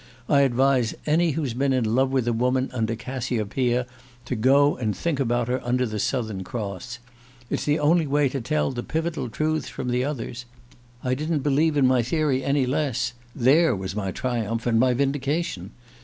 I 0.27 0.41
advise 0.41 0.95
any 1.05 1.33
who's 1.33 1.53
been 1.53 1.73
in 1.73 1.83
love 1.93 2.09
with 2.09 2.27
a 2.27 2.33
woman 2.33 2.71
under 2.73 2.95
Cassiopeia 2.95 3.85
to 4.25 4.35
go 4.35 4.75
and 4.77 4.97
think 4.97 5.19
about 5.19 5.47
her 5.47 5.63
under 5.63 5.85
the 5.85 5.99
Southern 5.99 6.43
Cross.... 6.43 6.97
It's 7.51 7.65
the 7.65 7.77
only 7.77 8.07
way 8.07 8.27
to 8.29 8.41
tell 8.41 8.71
the 8.71 8.81
pivotal 8.81 9.29
truths 9.29 9.69
from 9.69 9.89
the 9.89 10.03
others.... 10.03 10.45
I 11.03 11.13
didn't 11.13 11.41
believe 11.43 11.77
in 11.77 11.85
my 11.85 12.01
theory 12.01 12.43
any 12.43 12.65
less 12.65 13.13
there 13.35 13.75
was 13.75 13.95
my 13.95 14.09
triumph 14.11 14.65
and 14.65 14.79
my 14.79 14.95
vindication! 14.95 15.69